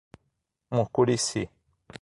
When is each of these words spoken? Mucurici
Mucurici 0.71 1.47